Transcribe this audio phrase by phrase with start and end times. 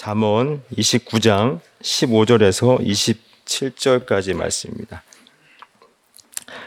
[0.00, 5.02] 잠언 29장 15절에서 27절까지 말씀입니다.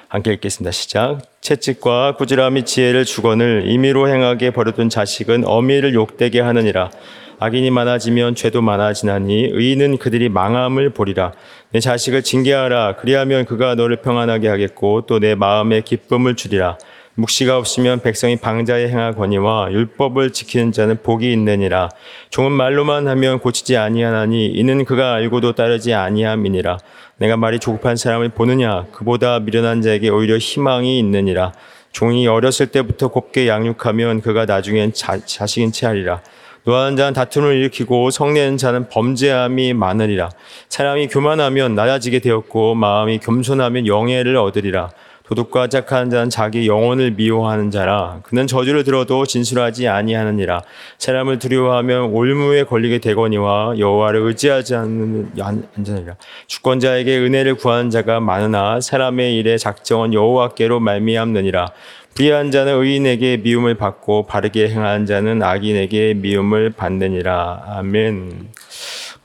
[0.07, 0.69] 함께 읽겠습니다.
[0.71, 1.41] 시작.
[1.41, 6.91] 채찍과 꾸지람이 지혜를 주거늘 임의로 행하게 버려둔 자식은 어미를 욕되게 하느니라.
[7.39, 11.33] 악인이 많아지면 죄도 많아지나니 의인은 그들이 망함을 보리라.
[11.71, 12.97] 내 자식을 징계하라.
[12.97, 16.77] 그리하면 그가 너를 평안하게 하겠고 또 내 마음에 기쁨을 주리라.
[17.15, 21.89] 묵시가 없으면 백성이 방자에 행하거니와 율법을 지키는 자는 복이 있느니라.
[22.31, 26.79] 종은 말로만 하면 고치지 아니하나니 이는 그가 알고도 따르지 아니함이니라.
[27.17, 31.53] 내가 말이 조급한 사람을 보느냐 그보다 미련한 자에게 오히려 희망이 있느니라.
[31.91, 36.21] 종이 어렸을 때부터 곱게 양육하면 그가 나중엔 자, 자식인 채 하리라.
[36.63, 40.31] 노하는 자는 다툼을 일으키고 성내는 자는 범죄함이 많으리라.
[40.69, 44.89] 사람이 교만하면 낮아지게 되었고 마음이 겸손하면 영예를 얻으리라.
[45.25, 48.19] 도둑과 착한 자는 자기 영혼을 미워하는 자라.
[48.23, 50.63] 그는 저주를 들어도 진술하지 아니하느니라.
[50.97, 56.15] 사람을 두려워하면 올무에 걸리게 되거니와 여호와를 의지하지 안전이라.
[56.47, 61.71] 주권자에게 은혜를 구하는 자가 많으나 사람의 일에 작정은 여호와께로 말미암느니라.
[62.15, 67.63] 불의한 자는 의인에게 미움을 받고 바르게 행하는 자는 악인에게 미움을 받느니라.
[67.65, 68.49] 아멘.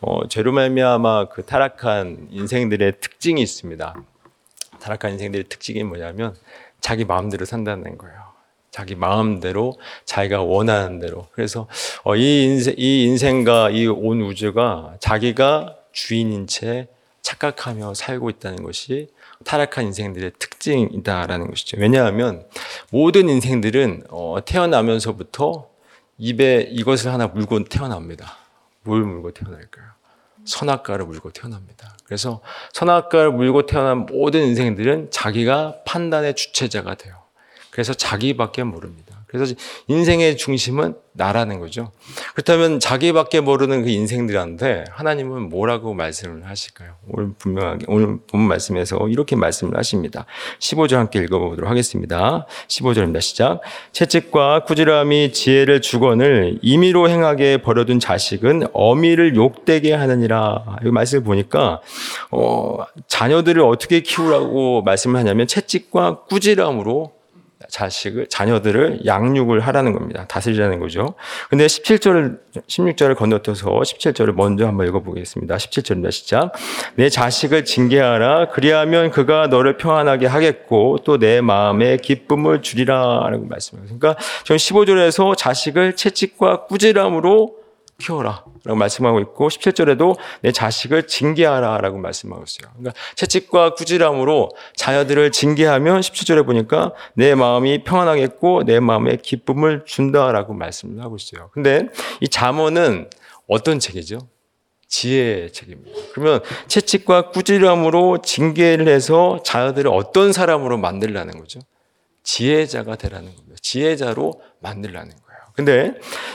[0.00, 3.94] 어, 죄로 말미암아 그 타락한 인생들의 특징이 있습니다.
[4.80, 6.34] 타락한 인생들의 특징이 뭐냐면
[6.80, 8.16] 자기 마음대로 산다는 거예요.
[8.70, 11.26] 자기 마음대로 자기가 원하는 대로.
[11.32, 11.66] 그래서
[12.04, 16.86] 어, 이 인생, 이 인생과 이 온 우주가 자기가 주인인 채
[17.22, 19.08] 착각하며 살고 있다는 것이
[19.44, 21.76] 타락한 인생들의 특징이다라는 것이죠.
[21.78, 22.44] 왜냐하면
[22.90, 25.68] 모든 인생들은 어, 태어나면서부터
[26.18, 28.36] 입에 이것을 하나 물고 태어납니다.
[28.82, 29.86] 뭘 물고 태어날까요?
[30.48, 31.96] 선악과를 물고 태어납니다.
[32.04, 32.40] 그래서
[32.72, 37.14] 선악과를 물고 태어난 모든 인생들은 자기가 판단의 주체자가 돼요.
[37.70, 39.07] 그래서 자기밖에 모릅니다.
[39.28, 39.54] 그래서
[39.88, 41.90] 인생의 중심은 나라는 거죠.
[42.34, 46.94] 그렇다면 자기밖에 모르는 그 인생들한테 하나님은 뭐라고 말씀을 하실까요?
[47.08, 50.24] 오늘 분명하게 오늘 본 말씀에서 이렇게 말씀을 하십니다.
[50.60, 52.46] 15절 함께 읽어보도록 하겠습니다.
[52.68, 53.20] 15절입니다.
[53.20, 53.60] 시작.
[53.92, 60.78] 채찍과 꾸지람이 지혜를 주건을 임의로 행하게 버려둔 자식은 어미를 욕되게 하느니라.
[60.84, 61.80] 이 말씀을 보니까
[62.30, 62.78] 어,
[63.08, 67.17] 자녀들을 어떻게 키우라고 말씀을 하냐면 채찍과 꾸지람으로
[67.68, 70.24] 자식을 자녀들을 양육을 하라는 겁니다.
[70.28, 71.14] 다스리라는 거죠.
[71.50, 75.56] 근데 17절을 16절을 건너뛰어서 17절을 먼저 한번 읽어 보겠습니다.
[75.56, 76.10] 17절입니다.
[76.12, 76.52] 시작.
[76.94, 83.86] 내 자식을 징계하라 그리하면 그가 너를 평안하게 하겠고 또 내 마음에 기쁨을 주리라라고 말씀해요.
[83.86, 87.57] 그러니까 지금 15절에서 자식을 채찍과 꾸지람으로
[87.98, 88.44] 키워라.
[88.64, 92.72] 라고 말씀하고 있고 17절에도 내 자식을 징계하라 라고 말씀하고 있어요.
[92.76, 101.02] 그러니까 채찍과 꾸지람으로 자녀들을 징계하면 17절에 보니까 내 마음이 평안하겠고 내 마음에 기쁨을 준다라고 말씀을
[101.02, 101.50] 하고 있어요.
[101.52, 101.88] 근데
[102.20, 103.10] 이 잠언은
[103.48, 104.20] 어떤 책이죠?
[104.86, 106.00] 지혜의 책입니다.
[106.12, 111.60] 그러면 채찍과 꾸지람으로 징계를 해서 자녀들을 어떤 사람으로 만들라는 거죠?
[112.22, 113.56] 지혜자가 되라는 겁니다.
[113.60, 115.27] 지혜자로 만들라는 거예요.
[115.58, 115.92] 근데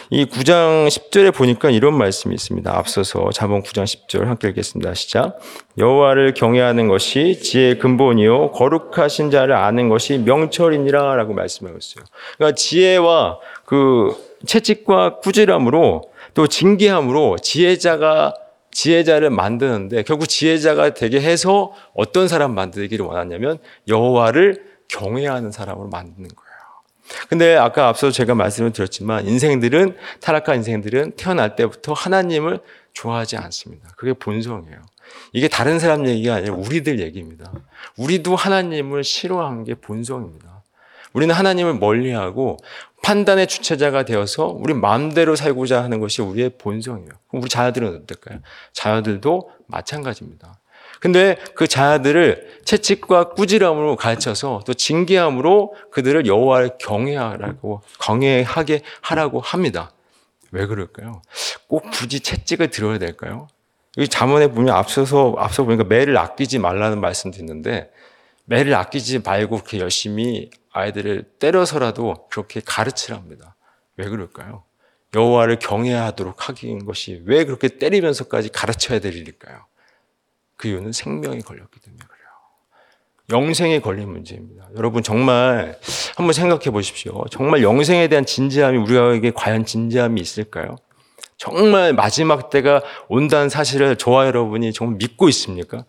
[0.10, 2.78] 이 9장 10절에 보니까 이런 말씀이 있습니다.
[2.78, 4.94] 앞서서 자본 9장 10절 함께 읽겠습니다.
[4.96, 5.40] 시작.
[5.78, 12.04] 여호와를 경외하는 것이 지혜의 근본이요 거룩하신 자를 아는 것이 명철이니라라고 말씀하고 있어요.
[12.36, 14.14] 그러니까 지혜와 그
[14.46, 16.02] 채찍과 꾸지람으로
[16.34, 18.34] 또 징계함으로 지혜자가
[18.72, 26.43] 지혜자를 만드는데 결국 지혜자가 되게 해서 어떤 사람 만들기를 원하냐면 여호와를 경외하는 사람으로 만드는 거예요.
[27.30, 32.60] 근데 아까 앞서 제가 말씀을 드렸지만 인생들은 타락한 인생들은 태어날 때부터 하나님을
[32.94, 33.90] 좋아하지 않습니다.
[33.96, 34.78] 그게 본성이에요.
[35.32, 37.52] 이게 다른 사람 얘기가 아니라 우리들 얘기입니다.
[37.98, 40.64] 우리도 하나님을 싫어하는 게 본성입니다.
[41.14, 42.58] 우리는 하나님을 멀리하고
[43.04, 47.10] 판단의 주체자가 되어서 우리 마음대로 살고자 하는 것이 우리의 본성이에요.
[47.32, 48.40] 우리 자녀들은 어떨까요?
[48.72, 50.60] 자녀들도 마찬가지입니다.
[51.00, 59.92] 근데 그 자녀들을 채찍과 꾸지람으로 가르쳐서 또 징계함으로 그들을 여호와를 경외하라고 경외하게 하라고 합니다.
[60.52, 61.22] 왜 그럴까요?
[61.68, 63.48] 꼭 굳이 채찍을 들어야 될까요?
[63.98, 67.92] 이 자문에 보면 앞서서 앞서 보니까 매를 아끼지 말라는 말씀도 있는데
[68.46, 73.56] 매를 아끼지 말고 그렇게 열심히 아이들을 때려서라도 그렇게 가르치랍니다.
[73.98, 74.64] 왜 그럴까요?
[75.16, 79.66] 여호와를 경외하도록 하긴 것이 왜 그렇게 때리면서까지 가르쳐야 될 일일까요?
[80.64, 82.24] 그 이유는 생명이 걸렸기 때문에 그래요.
[83.42, 84.70] 영생에 걸린 문제입니다.
[84.78, 85.78] 여러분 정말
[86.16, 87.26] 한번 생각해 보십시오.
[87.32, 90.78] 정말 영생에 대한 진지함이 우리에게 과연 진지함이 있을까요?
[91.36, 95.84] 정말 마지막 때가 온다는 사실을 저와 여러분이 정말 믿고 있습니까?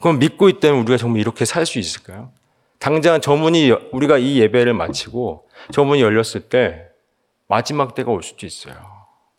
[0.00, 2.30] 그럼 믿고 있다면 우리가 정말 이렇게 살 수 있을까요?
[2.78, 6.84] 당장 저문이 우리가 이 예배를 마치고 저문이 열렸을 때
[7.48, 8.76] 마지막 때가 올 수도 있어요.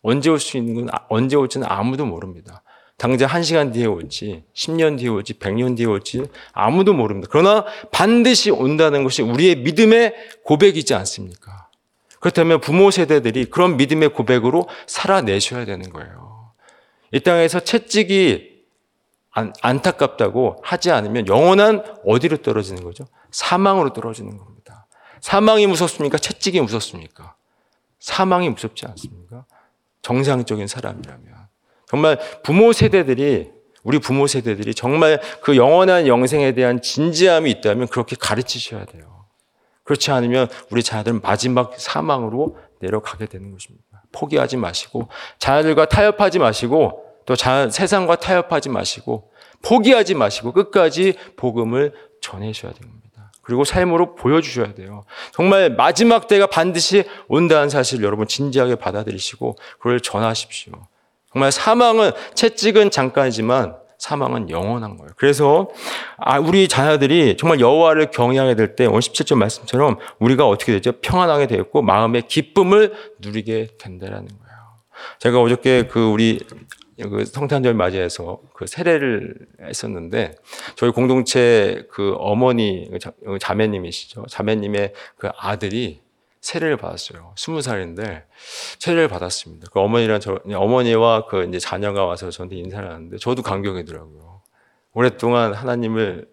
[0.02, 2.62] 언제 올 수 있는 건 아- 언제 올지는 아무도 모릅니다.
[3.00, 7.28] 당장 한 시간 뒤에 올지, 10년 뒤에 올지, 100년 뒤에 올지 아무도 모릅니다.
[7.30, 10.14] 그러나 반드시 온다는 것이 우리의 믿음의
[10.44, 11.68] 고백이지 않습니까?
[12.20, 16.52] 그렇다면 부모 세대들이 그런 믿음의 고백으로 살아내셔야 되는 거예요.
[17.12, 18.66] 이 땅에서 채찍이
[19.30, 23.06] 안, 안타깝다고 하지 않으면 영원한 어디로 떨어지는 거죠?
[23.30, 24.86] 사망으로 떨어지는 겁니다.
[25.22, 26.18] 사망이 무섭습니까?
[26.18, 27.34] 채찍이 무섭습니까?
[27.98, 29.46] 사망이 무섭지 않습니까?
[30.02, 31.39] 정상적인 사람이라면.
[31.90, 33.50] 정말 부모 세대들이,
[33.82, 39.24] 우리 부모 세대들이 정말 그 영원한 영생에 대한 진지함이 있다면 그렇게 가르치셔야 돼요.
[39.82, 44.04] 그렇지 않으면 우리 자녀들은 마지막 사망으로 내려가게 되는 것입니다.
[44.12, 45.08] 포기하지 마시고,
[45.40, 49.32] 자녀들과 타협하지 마시고, 또 자, 세상과 타협하지 마시고,
[49.62, 53.32] 포기하지 마시고, 끝까지 복음을 전해셔야 됩니다.
[53.42, 55.02] 그리고 삶으로 보여주셔야 돼요.
[55.32, 60.72] 정말 마지막 때가 반드시 온다는 사실 여러분 진지하게 받아들이시고, 그걸 전하십시오.
[61.32, 65.10] 정말 사망은, 채찍은 잠깐이지만, 사망은 영원한 거예요.
[65.16, 65.68] 그래서
[66.16, 70.92] 아, 우리 자녀들이 정말 여호와를 경외하게 될 때 오늘 17절 말씀처럼 우리가 어떻게 되죠?
[71.02, 74.56] 평안하게 되었고 마음의 기쁨을 누리게 된다라는 거예요.
[75.18, 76.40] 제가 어저께 그 우리
[76.98, 80.34] 그 성탄절 맞이해서 그 세례를 했었는데
[80.76, 84.24] 저희 공동체 그 어머니 자- 자매님이시죠.
[84.30, 86.00] 자매님의 그 아들이
[86.40, 87.34] 세례를 받았어요.
[87.36, 88.24] 스무 살인데
[88.78, 89.68] 세례를 받았습니다.
[89.72, 94.42] 그 어머니랑 저 어머니와 그 이제 자녀가 와서 저한테 인사를 하는데 저도 감격이더라고요.
[94.92, 96.28] 오랫동안 하나님을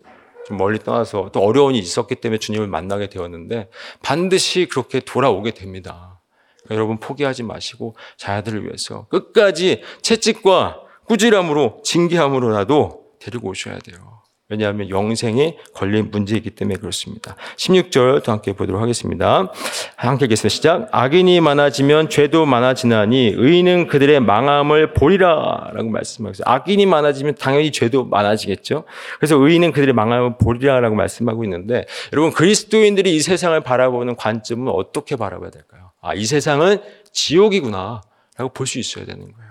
[0.47, 3.69] 좀 멀리 떠나서 또 어려운 일이 있었기 때문에 주님을 만나게 되었는데
[4.01, 6.21] 반드시 그렇게 돌아오게 됩니다.
[6.63, 14.16] 그러니까 여러분 포기하지 마시고 자녀들을 위해서 끝까지 채찍과 꾸지람으로 징계함으로라도 데리고 오셔야 돼요.
[14.49, 17.35] 왜냐하면 영생에 걸린 문제이기 때문에 그렇습니다.
[17.57, 19.51] 16절 또 함께 보도록 하겠습니다.
[19.97, 20.49] 함께 읽겠습니다.
[20.49, 20.87] 시작.
[20.91, 26.45] 악인이 많아지면 죄도 많아지나니 의인은 그들의 망함을 보리라 라고 말씀하고 있어요.
[26.45, 28.85] 악인이 많아지면 당연히 죄도 많아지겠죠.
[29.19, 35.17] 그래서 의인은 그들의 망함을 보리라 라고 말씀하고 있는데 여러분 그리스도인들이 이 세상을 바라보는 관점은 어떻게
[35.17, 35.91] 바라봐야 될까요?
[36.01, 36.79] 아, 이 세상은
[37.11, 38.01] 지옥이구나
[38.37, 39.46] 라고 볼 수 있어야 되는 거예요.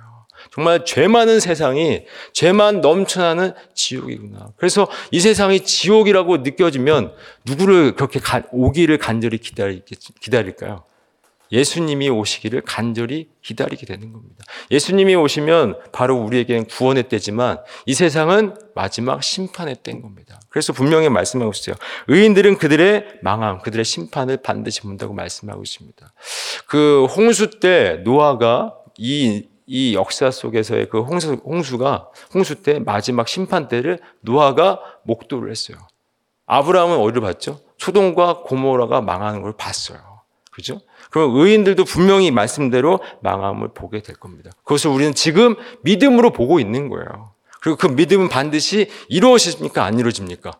[0.52, 4.52] 정말 죄 많은 세상이 죄만 넘쳐나는 지옥이구나.
[4.56, 7.12] 그래서 이 세상이 지옥이라고 느껴지면
[7.44, 9.82] 누구를 그렇게 가- 오기를 간절히 기다리,
[10.20, 10.84] 기다릴까요?
[11.52, 14.44] 예수님이 오시기를 간절히 기다리게 되는 겁니다.
[14.72, 20.40] 예수님이 오시면 바로 우리에게는 구원의 때지만 이 세상은 마지막 심판의 때인 겁니다.
[20.48, 21.76] 그래서 분명히 말씀하고 있어요.
[22.08, 26.12] 의인들은 그들의 망함, 그들의 심판을 반드시 본다고 말씀하고 있습니다.
[26.66, 33.68] 그 홍수 때 노아가 이, 이 역사 속에서의 그 홍수, 홍수가, 홍수 때 마지막 심판
[33.68, 35.76] 때를 노아가 목도를 했어요.
[36.46, 37.60] 아브라함은 어디를 봤죠?
[37.78, 39.98] 소돔과 고모라가 망하는 걸 봤어요.
[40.52, 40.80] 그죠?
[41.10, 44.50] 그럼 의인들도 분명히 말씀대로 망함을 보게 될 겁니다.
[44.64, 47.32] 그것을 우리는 지금 믿음으로 보고 있는 거예요.
[47.60, 49.84] 그리고 그 믿음은 반드시 이루어집니까?
[49.84, 50.52] 안 이루어집니까?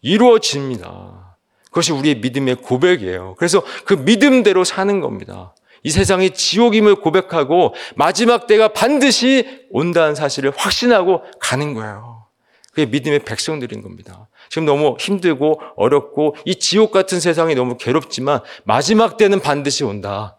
[0.00, 1.36] 이루어집니다.
[1.66, 3.34] 그것이 우리의 믿음의 고백이에요.
[3.36, 5.54] 그래서 그 믿음대로 사는 겁니다.
[5.86, 12.26] 이 세상이 지옥임을 고백하고 마지막 때가 반드시 온다는 사실을 확신하고 가는 거예요.
[12.72, 14.26] 그게 믿음의 백성들인 겁니다.
[14.48, 20.36] 지금 너무 힘들고 어렵고 이 지옥 같은 세상이 너무 괴롭지만 마지막 때는 반드시 온다.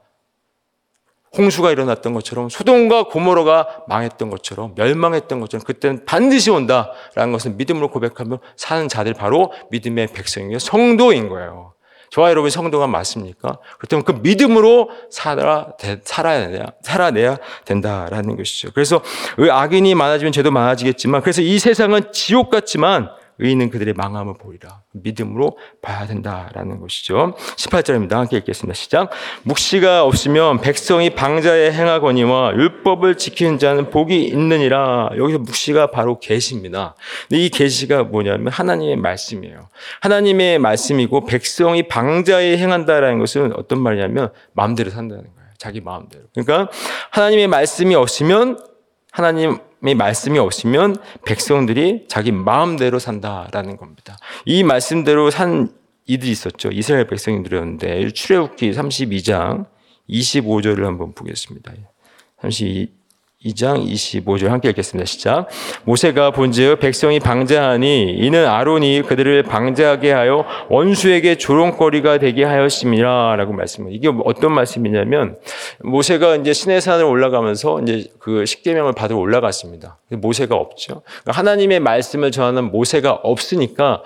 [1.37, 8.39] 홍수가 일어났던 것처럼 소돔과 고모로가 망했던 것처럼 멸망했던 것처럼 그때는 반드시 온다라는 것을 믿음으로 고백하며
[8.57, 11.76] 사는 자들 바로 믿음의 백성이요 성도인 거예요.
[12.09, 13.57] 저와 여러분 성도가 맞습니까?
[13.77, 15.73] 그렇다면 그 믿음으로 살아,
[16.03, 18.71] 살아내야, 살아내야 된다라는 것이죠.
[18.73, 19.01] 그래서
[19.37, 23.09] 악인이 많아지면 죄도 많아지겠지만 그래서 이 세상은 지옥 같지만
[23.39, 24.81] 의인은 그들의 망함을 보리라.
[24.93, 27.35] 믿음으로 봐야 된다라는 것이죠.
[27.55, 28.11] 18절입니다.
[28.11, 28.73] 함께 읽겠습니다.
[28.73, 29.09] 시작.
[29.43, 35.09] 묵시가 없으면 백성이 방자에 행하거니와 율법을 지키는 자는 복이 있느니라.
[35.17, 36.95] 여기서 묵시가 바로 계시입니다.
[37.31, 39.69] 이 계시가 뭐냐면 하나님의 말씀이에요.
[40.01, 45.49] 하나님의 말씀이고 백성이 방자에 행한다라는 것은 어떤 말이냐면 마음대로 산다는 거예요.
[45.57, 46.23] 자기 마음대로.
[46.33, 46.71] 그러니까
[47.11, 48.59] 하나님의 말씀이 없으면
[49.11, 54.17] 하나님 의 말씀이 없으면 백성들이 자기 마음대로 산다라는 겁니다.
[54.45, 55.69] 이 말씀대로 산
[56.07, 56.69] 이들이 있었죠.
[56.71, 59.67] 이스라엘 백성들이었는데 출애굽기 32장
[60.09, 61.73] 25절을 한번 보겠습니다.
[62.41, 62.96] 32
[63.55, 65.05] 장 25절 함께 읽겠습니다.
[65.05, 65.47] 시작.
[65.83, 73.93] 모세가 본즉 백성이 방자하니 이는 아론이 그들을 방자하게 하여 원수에게 조롱거리가 되게 하였습니다라고 말씀을.
[73.93, 75.37] 이게 어떤 말씀이냐면
[75.81, 79.99] 모세가 이제 시내산을 올라가면서 이제 그 십계명을 받으러 올라갔습니다.
[80.09, 81.03] 모세가 없죠.
[81.05, 84.01] 그러니까 하나님의 말씀을 전하는 모세가 없으니까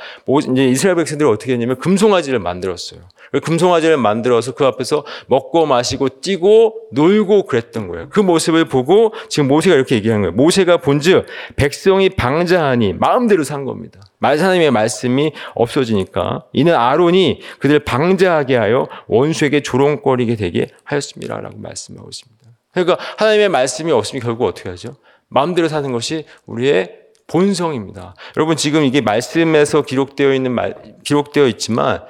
[0.51, 2.99] 이제 이스라엘 백성들이 어떻게 했냐면 금송아지를 만들었어요.
[3.39, 8.09] 금송아지를 만들어서 그 앞에서 먹고 마시고 뛰고 놀고 그랬던 거예요.
[8.09, 10.35] 그 모습을 보고 지금 모세가 이렇게 얘기하는 거예요.
[10.35, 14.01] 모세가 본즉 백성이 방자하니 마음대로 산 겁니다.
[14.19, 22.41] 하나님의 말씀이 없어지니까 이는 아론이 그들 방자하게 하여 원수에게 조롱거리게 되게 하였습니다라고 말씀하고 있습니다.
[22.73, 24.95] 그러니까 하나님의 말씀이 없으면 결국 어떻게 하죠?
[25.27, 28.13] 마음대로 사는 것이 우리의 본성입니다.
[28.35, 32.03] 여러분 지금 이게 말씀에서 기록되어 있는 말, 기록되어 있지만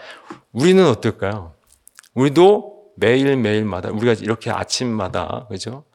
[0.54, 1.54] 우리는 어떨까요?
[2.14, 5.86] 우리도 매일매일마다 우리가 이렇게 아침마다 그죠?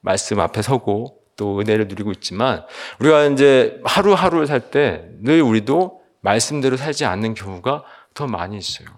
[0.00, 2.64] 말씀 앞에 서고 또 은혜를 누리고 있지만
[3.00, 8.88] 우리가 이제 하루하루를 살 때 늘 우리도 말씀대로 살지 않는 경우가 더 많이 있어요.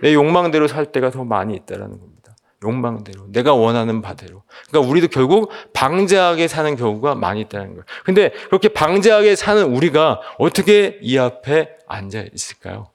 [0.00, 2.36] 내 욕망대로 살 때가 더 많이 있다라는 겁니다.
[2.64, 4.44] 욕망대로 내가 원하는 바대로.
[4.68, 7.82] 그러니까 우리도 결국 방자하게 사는 경우가 많이 있다는 거예요.
[8.04, 12.88] 근데 그렇게 방자하게 사는 우리가 어떻게 이 앞에 앉아 있을까요?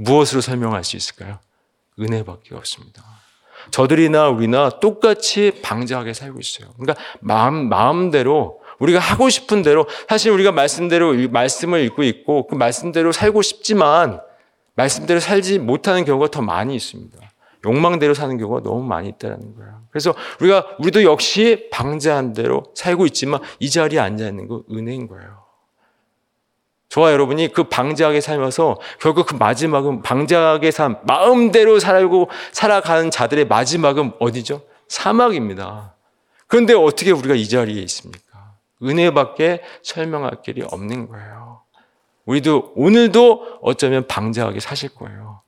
[0.00, 1.38] 무엇으로 설명할 수 있을까요?
[1.98, 3.02] 은혜밖에 없습니다.
[3.70, 6.72] 저들이나 우리나 똑같이 방자하게 살고 있어요.
[6.78, 13.12] 그러니까 마음, 마음대로 우리가 하고 싶은 대로 사실 우리가 말씀대로 말씀을 읽고 있고 그 말씀대로
[13.12, 14.20] 살고 싶지만
[14.74, 17.18] 말씀대로 살지 못하는 경우가 더 많이 있습니다.
[17.66, 19.82] 욕망대로 사는 경우가 너무 많이 있다는 거예요.
[19.90, 25.49] 그래서 우리가 우리도 역시 방자한 대로 살고 있지만 이 자리에 앉아 있는 거 은혜인 거예요.
[26.90, 34.12] 저와 여러분이 그 방자하게 살면서 결국 그 마지막은 방자하게 삶, 마음대로 살고 살아가는 자들의 마지막은
[34.18, 34.62] 어디죠?
[34.88, 35.94] 사막입니다.
[36.48, 38.54] 그런데 어떻게 우리가 이 자리에 있습니까?
[38.82, 41.60] 은혜밖에 설명할 길이 없는 거예요.
[42.26, 45.42] 우리도 오늘도 어쩌면 방자하게 사실 거예요.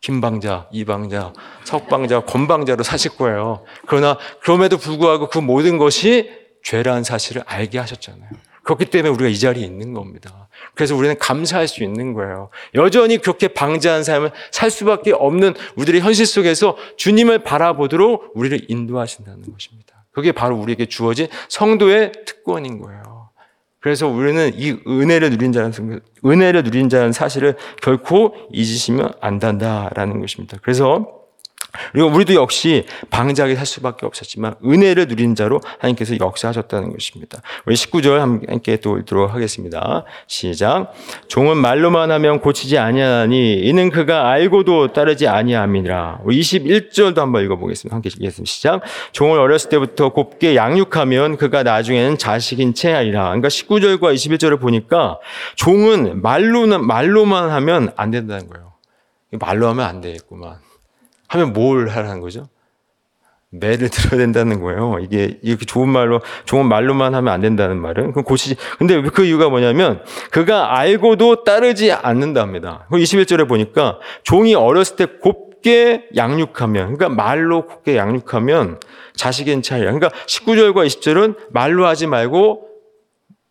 [0.00, 1.32] 김방자, 이방자,
[1.64, 3.64] 석방자, 권방자로 사실 거예요.
[3.86, 6.32] 그러나 그럼에도 불구하고 그 모든 것이
[6.64, 8.30] 죄라는 사실을 알게 하셨잖아요.
[8.62, 10.48] 그렇기 때문에 우리가 이 자리에 있는 겁니다.
[10.74, 12.50] 그래서 우리는 감사할 수 있는 거예요.
[12.74, 20.04] 여전히 그렇게 방자한 삶을 살 수밖에 없는 우리들의 현실 속에서 주님을 바라보도록 우리를 인도하신다는 것입니다.
[20.12, 23.30] 그게 바로 우리에게 주어진 성도의 특권인 거예요.
[23.80, 30.58] 그래서 우리는 이 은혜를 누린 자는 은혜를 누린 자는 사실을 결코 잊으시면 안 된다라는 것입니다.
[30.62, 31.19] 그래서
[31.92, 37.42] 그리고 우리도 역시 방자하게 살 수밖에 없었지만 은혜를 누린 자로 하나님께서 역사하셨다는 것입니다.
[37.66, 40.04] 우리 19절 함께 또 읽도록 하겠습니다.
[40.26, 40.92] 시작.
[41.28, 46.20] 종은 말로만 하면 고치지 아니하니 이는 그가 알고도 따르지 아니함이니라.
[46.24, 47.94] 21절도 한번 읽어보겠습니다.
[47.94, 48.50] 함께 읽겠습니다.
[48.50, 48.82] 시작.
[49.12, 53.24] 종을 어렸을 때부터 곱게 양육하면 그가 나중에는 자식인 채 하리라.
[53.24, 55.18] 그러니까 19절과 21절을 보니까
[55.56, 58.72] 종은 말로는 말로만 하면 안 된다는 거예요.
[59.38, 60.69] 말로 하면 안 되겠구만.
[61.30, 62.48] 하면 뭘 하라는 거죠?
[63.50, 64.98] 매를 들어야 된다는 거예요.
[65.00, 68.56] 이게 이렇게 좋은 말로 좋은 말로만 하면 안 된다는 말은 그럼 고치지.
[68.78, 72.86] 근데 그 이유가 뭐냐면 그가 알고도 따르지 않는답니다.
[72.90, 78.78] 21절에 보니까 종이 어렸을 때 곱게 양육하면 그러니까 말로 곱게 양육하면
[79.14, 79.92] 자식인 차이야.
[79.92, 82.68] 그러니까 19절과 20절은 말로 하지 말고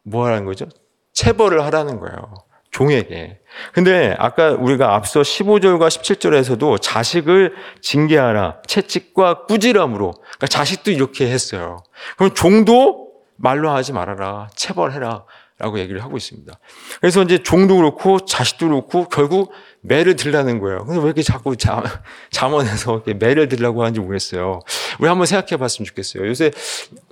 [0.03, 0.65] 뭐 하라는 거죠?
[1.13, 2.33] 체벌을 하라는 거예요.
[2.71, 3.39] 종에게.
[3.73, 8.61] 근데 아까 우리가 앞서 15절과 17절에서도 자식을 징계하라.
[8.67, 10.11] 채찍과 꾸지람으로.
[10.11, 11.83] 그러니까 자식도 이렇게 했어요.
[12.17, 14.49] 그럼 종도 말로 하지 말아라.
[14.55, 15.25] 체벌해라.
[15.57, 16.57] 라고 얘기를 하고 있습니다.
[17.01, 20.85] 그래서 이제 종도 그렇고 자식도 그렇고 결국 매를 들라는 거예요.
[20.85, 21.83] 근데 왜 이렇게 자꾸 잠,
[22.31, 24.59] 잠원에서 이렇게 매를 들라고 하는지 모르겠어요.
[24.99, 26.27] 우리 한번 생각해 봤으면 좋겠어요.
[26.27, 26.51] 요새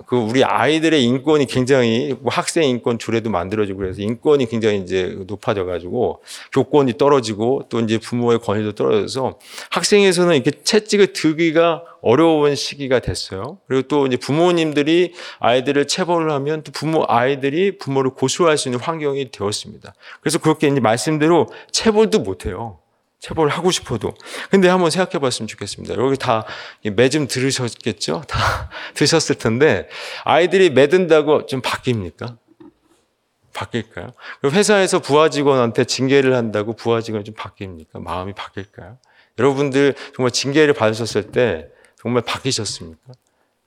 [0.06, 5.64] 그 우리 아이들의 인권이 굉장히 뭐 학생 인권 조례도 만들어지고 그래서 인권이 굉장히 이제 높아져
[5.64, 6.22] 가지고
[6.52, 9.38] 교권이 떨어지고 또 이제 부모의 권위도 떨어져서
[9.70, 13.58] 학생에서는 이렇게 채찍을 들기가 어려운 시기가 됐어요.
[13.66, 19.30] 그리고 또 이제 부모님들이 아이들을 체벌을 하면 또 부모 아이들이 부모를 고소할 수 있는 환경이
[19.30, 19.94] 되었습니다.
[20.20, 22.67] 그래서 그렇게 이제 말씀대로 체벌도 못 해요.
[23.20, 24.14] 체벌을 하고 싶어도.
[24.50, 25.94] 근데 한번 생각해 봤으면 좋겠습니다.
[25.96, 26.46] 여기 다
[26.82, 28.22] 매좀 들으셨겠죠?
[28.28, 29.88] 다 들으셨을 텐데,
[30.24, 32.36] 아이들이 매든다고 좀 바뀝니까?
[33.52, 34.12] 바뀔까요?
[34.44, 38.00] 회사에서 부하 직원한테 징계를 한다고 부하 직원이 좀 바뀝니까?
[38.00, 38.98] 마음이 바뀔까요?
[39.38, 41.68] 여러분들 정말 징계를 받으셨을 때
[42.00, 43.12] 정말 바뀌셨습니까?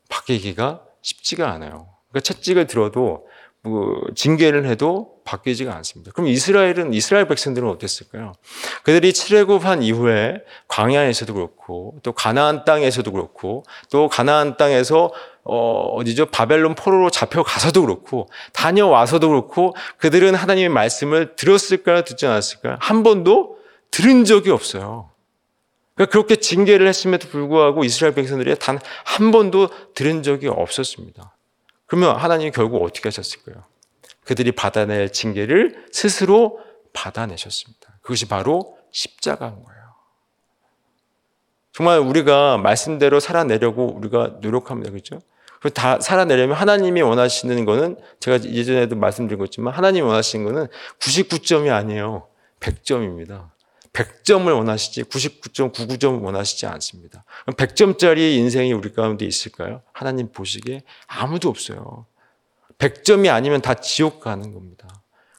[0.08, 1.90] 바뀌기가 쉽지가 않아요.
[2.10, 3.28] 그러니까 채찍을 들어도
[3.64, 6.12] 뭐 징계를 해도 바뀌지가 않습니다.
[6.14, 8.34] 그럼 이스라엘은 이스라엘 백성들은 어땠을까요?
[8.84, 15.12] 그들이 출애굽한 이후에 광야에서도 그렇고 또 가나안 땅에서도 그렇고 또 가나안 땅에서
[15.44, 16.28] 어 어디죠?
[16.28, 22.04] 바벨론 포로로 잡혀가서도 그렇고 다녀와서도 그렇고 그들은 하나님의 말씀을 들었을까요?
[22.04, 22.78] 듣지 않았을까요?
[22.80, 23.58] 한 번도
[23.92, 25.10] 들은 적이 없어요.
[25.94, 31.36] 그러니까 그렇게 징계를 했음에도 불구하고 이스라엘 백성들이 단 한 번도 들은 적이 없었습니다.
[31.92, 33.66] 그러면 하나님이 결국 어떻게 하셨을까요?
[34.24, 36.62] 그들이 받아낼 징계를 스스로
[36.94, 38.00] 받아내셨습니다.
[38.02, 39.82] 그것이 바로 십자가인 거예요.
[41.74, 44.90] 정말 우리가 말씀대로 살아내려고 우리가 노력합니다.
[44.90, 45.20] 그렇죠?
[45.74, 50.68] 다 살아내려면 하나님이 원하시는 거는 제가 예전에도 말씀드린 것지만 하나님이 원하시는 거는
[51.00, 52.30] 99점이 아니에요.
[52.62, 53.50] 100점입니다.
[53.94, 57.24] 100점을 원하시지 99.99점 원하시지 않습니다.
[57.48, 59.82] 100점짜리 인생이 우리 가운데 있을까요?
[59.92, 62.06] 하나님 보시기에 아무도 없어요.
[62.78, 64.88] 100점이 아니면 다 지옥 가는 겁니다.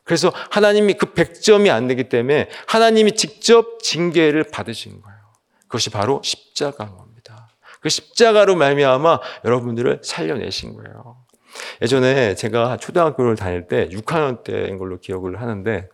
[0.05, 5.19] 그래서 하나님이 그 100점이 안 되기 때문에 하나님이 직접 징계를 받으신 거예요.
[5.63, 7.49] 그것이 바로 십자가인 겁니다.
[7.81, 11.22] 그 십자가로 말미암아 여러분들을 살려내신 거예요.
[11.81, 15.89] 예전에 제가 초등학교를 다닐 때 6학년 때인 걸로 기억을 하는데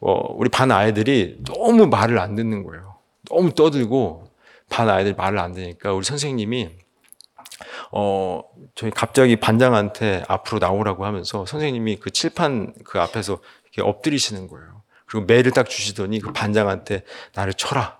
[0.00, 2.96] 어, 우리 반 아이들이 너무 말을 안 듣는 거예요.
[3.28, 4.30] 너무 떠들고
[4.68, 6.70] 반 아이들이 말을 안 듣니까 우리 선생님이
[7.92, 8.42] 어,
[8.74, 14.82] 저희 갑자기 반장한테 앞으로 나오라고 하면서 선생님이 그 칠판 그 앞에서 이렇게 엎드리시는 거예요.
[15.06, 17.02] 그리고 매를 딱 주시더니 그 반장한테
[17.34, 17.99] 나를 쳐라.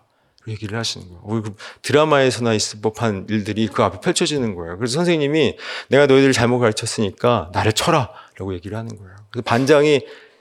[0.50, 1.20] 얘기를 하시는 거예요.
[1.22, 4.76] 어, 그 드라마에서나 있을 법한 일들이 그 앞에 펼쳐지는 거예요.
[4.76, 5.56] 그래서 선생님이
[5.88, 8.10] 내가 너희들을 잘못 가르쳤으니까 나를 쳐라.
[8.38, 9.14] 라고 얘기를 하는 거예요.
[9.30, 10.00] 그래서 반장이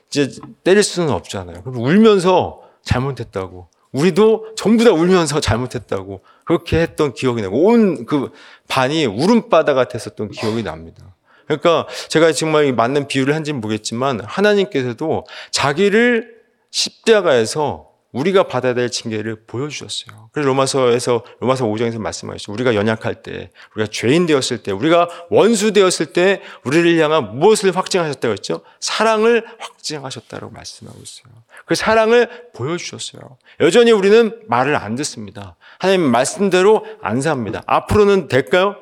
[0.09, 0.31] 이제
[0.63, 1.63] 때릴 수는 없잖아요.
[1.63, 3.67] 그럼 울면서 잘못했다고.
[3.91, 6.21] 우리도 전부 다 울면서 잘못했다고.
[6.45, 8.31] 그렇게 했던 기억이 나고 온 그
[8.67, 11.15] 반이 울음바다 같았었던 기억이 납니다.
[11.45, 16.35] 그러니까 제가 정말 맞는 비유를 한지는 모르겠지만 하나님께서도 자기를
[16.71, 20.29] 십자가에서 우리가 받아야 될 징계를 보여주셨어요.
[20.31, 22.51] 그래서 로마서에서 로마서 5장에서 말씀하셨죠.
[22.51, 28.31] 우리가 연약할 때, 우리가 죄인 되었을 때, 우리가 원수 되었을 때 우리를 향한 무엇을 확증하셨다고
[28.31, 28.61] 했죠?
[28.79, 31.33] 사랑을 확증하셨다고 말씀하고 있어요.
[31.65, 33.37] 그 사랑을 보여주셨어요.
[33.59, 35.55] 여전히 우리는 말을 안 듣습니다.
[35.77, 37.61] 하나님 말씀대로 안 삽니다.
[37.67, 38.75] 앞으로는 될까요?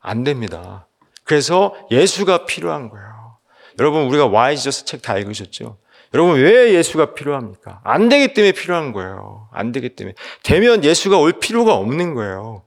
[0.00, 0.86] 안 됩니다.
[1.24, 3.36] 그래서 예수가 필요한 거예요.
[3.78, 5.76] 여러분 우리가 와이저스 책 다 읽으셨죠?
[6.14, 7.80] 여러분 왜 예수가 필요합니까?
[7.82, 9.48] 안 되기 때문에 필요한 거예요.
[9.52, 10.14] 안 되기 때문에.
[10.44, 12.62] 되면 예수가 올 필요가 없는 거예요.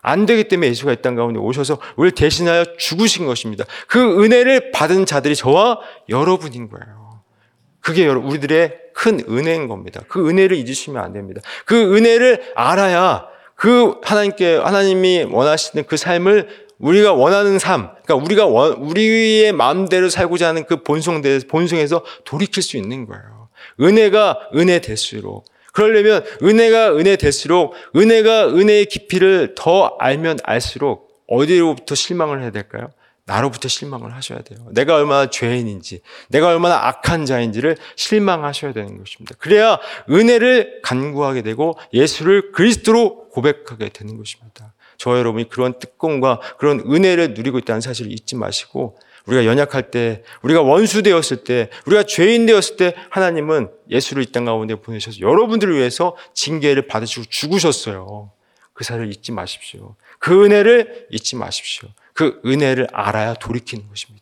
[0.00, 3.64] 안 되기 때문에 예수가 이 땅 가운데 오셔서 우리를 대신하여 죽으신 것입니다.
[3.86, 7.20] 그 은혜를 받은 자들이 저와 여러분인 거예요.
[7.80, 10.00] 그게 우리들의 큰 은혜인 겁니다.
[10.08, 11.42] 그 은혜를 잊으시면 안 됩니다.
[11.66, 18.72] 그 은혜를 알아야 그 하나님께 하나님이 원하시는 그 삶을 우리가 원하는 삶, 그러니까 우리가 원,
[18.74, 23.48] 우리의 마음대로 살고자 하는 그 본성, 본성에서 돌이킬 수 있는 거예요.
[23.80, 25.44] 은혜가 은혜 될수록.
[25.72, 32.90] 그러려면 은혜가 은혜 될수록 은혜가 은혜의 깊이를 더 알면 알수록 어디로부터 실망을 해야 될까요?
[33.26, 34.60] 나로부터 실망을 하셔야 돼요.
[34.70, 39.34] 내가 얼마나 죄인인지, 내가 얼마나 악한 자인지를 실망하셔야 되는 것입니다.
[39.38, 44.74] 그래야 은혜를 간구하게 되고 예수를 그리스도로 고백하게 되는 것입니다.
[44.98, 50.62] 저 여러분이 그런 특권과 그런 은혜를 누리고 있다는 사실을 잊지 마시고 우리가 연약할 때, 우리가
[50.62, 56.16] 원수 되었을 때, 우리가 죄인 되었을 때 하나님은 예수를 이 땅 가운데 보내셔서 여러분들을 위해서
[56.32, 58.30] 징계를 받으시고 죽으셨어요.
[58.72, 59.96] 그 사실을 잊지 마십시오.
[60.20, 61.88] 그 은혜를 잊지 마십시오.
[62.12, 64.15] 그 은혜를 알아야 돌이키는 것입니다.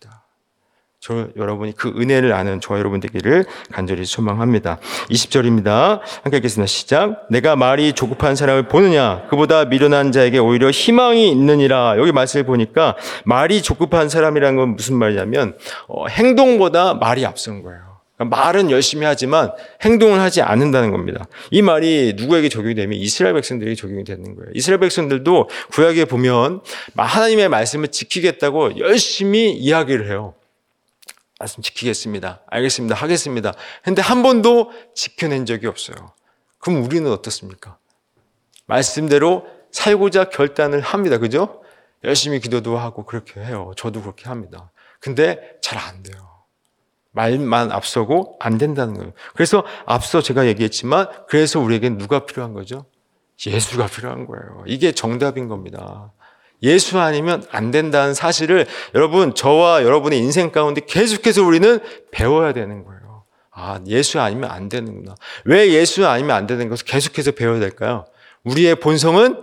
[1.07, 4.79] 저 여러분이 그 은혜를 아는 저 여러분 되기를 간절히 소망합니다.
[5.11, 6.01] 20절입니다.
[6.23, 6.67] 함께 읽겠습니다.
[6.67, 7.27] 시작.
[7.29, 9.27] 내가 말이 조급한 사람을 보느냐?
[9.29, 11.97] 그보다 미련한 자에게 오히려 희망이 있느니라.
[11.99, 17.83] 여기 말씀을 보니까 말이 조급한 사람이라는 건 무슨 말이냐면 어, 행동보다 말이 앞선 거예요.
[18.17, 19.51] 그러니까 말은 열심히 하지만
[19.83, 21.27] 행동을 하지 않는다는 겁니다.
[21.51, 24.49] 이 말이 누구에게 적용이 되면 이스라엘 백성들에게 적용이 되는 거예요.
[24.55, 26.63] 이스라엘 백성들도 구약에 보면
[26.97, 30.33] 하나님의 말씀을 지키겠다고 열심히 이야기를 해요.
[31.39, 32.43] 말씀 지키겠습니다.
[32.47, 32.95] 알겠습니다.
[32.95, 33.53] 하겠습니다.
[33.83, 36.13] 근데 한 번도 지켜낸 적이 없어요.
[36.59, 37.79] 그럼 우리는 어떻습니까?
[38.67, 41.19] 말씀대로 살고자 결단을 합니다.
[41.19, 41.63] 그죠?
[42.05, 43.73] 열심히 기도도 하고 그렇게 해요.
[43.77, 44.71] 저도 그렇게 합니다.
[45.01, 46.31] 근데 잘 안 돼요.
[47.11, 49.13] 말만 앞서고 안 된다는 거예요.
[49.35, 52.87] 그래서 앞서 제가 얘기했지만 그래서 우리에게 누가 필요한 거죠?
[53.47, 54.65] 예수가 필요한 거예요.
[54.67, 56.13] 이게 정답인 겁니다.
[56.65, 61.79] 예수 아니면 안 된다는 사실을 여러분, 저와 여러분의 인생 가운데 계속해서 우리는
[62.11, 63.25] 배워야 되는 거예요.
[63.53, 65.15] 아, 예수 아니면 안 되는구나.
[65.45, 68.05] 왜 예수 아니면 안 되는 것을 계속해서 배워야 될까요?
[68.43, 69.43] 우리의 본성은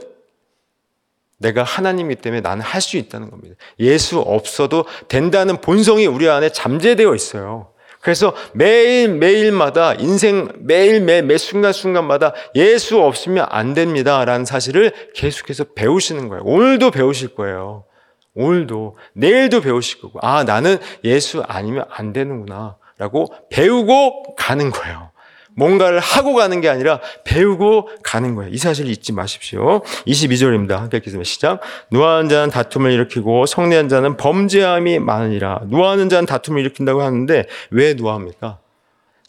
[1.39, 3.55] 내가 하나님이기 때문에 나는 할 수 있다는 겁니다.
[3.79, 7.70] 예수 없어도 된다는 본성이 우리 안에 잠재되어 있어요.
[8.01, 16.43] 그래서 매일매일마다 인생 매일매일 매 순간순간마다 예수 없으면 안 됩니다 라는 사실을 계속해서 배우시는 거예요.
[16.43, 17.85] 오늘도 배우실 거예요.
[18.33, 25.10] 오늘도 내일도 배우실 거고 아 나는 예수 아니면 안 되는구나 라고 배우고 가는 거예요.
[25.55, 28.51] 뭔가를 하고 가는 게 아니라 배우고 가는 거예요.
[28.53, 29.81] 이 사실을 잊지 마십시오.
[30.07, 30.71] 22절입니다.
[30.71, 31.27] 함께 읽겠습니다.
[31.27, 31.59] 시작.
[31.89, 35.61] 노하는 자는 다툼을 일으키고 성내한 자는 범죄함이 많으니라.
[35.67, 38.59] 노하는 자는 다툼을 일으킨다고 하는데 왜 노합니까?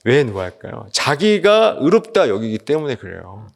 [0.05, 0.87] 왜 노할까요?
[0.93, 3.47] 자기가 의롭다 여기기 때문에 그래요.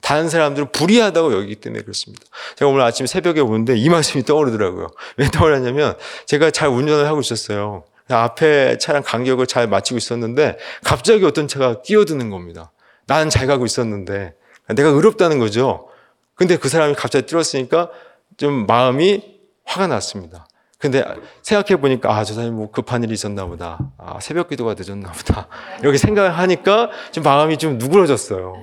[0.00, 2.24] 다른 사람들은 불의하다고 여기기 때문에 그렇습니다.
[2.56, 4.86] 제가 오늘 아침 새벽에 오는데 이 말씀이 떠오르더라고요.
[5.16, 7.84] 왜 떠오르냐면 제가 잘 운전을 하고 있었어요.
[8.16, 12.72] 앞에 차량 간격을 잘 맞추고 있었는데 갑자기 어떤 차가 끼어드는 겁니다.
[13.06, 14.34] 나는 잘 가고 있었는데
[14.74, 15.88] 내가 의롭다는 거죠.
[16.34, 17.90] 근데 그 사람이 갑자기 뛰었으니까
[18.36, 20.46] 좀 마음이 화가 났습니다.
[20.78, 21.04] 근데
[21.42, 23.78] 생각해 보니까 아, 저 사람이 뭐 급한 일이 있었나 보다.
[23.98, 25.48] 아, 새벽 기도가 늦었나 보다.
[25.82, 28.54] 이렇게 생각을 하니까 좀 마음이 좀 누그러졌어요.